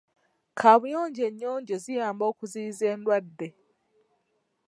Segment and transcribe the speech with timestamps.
[0.59, 3.47] Kaabuyonjo ennyonjo ziyamba okuziiyiza endwadde.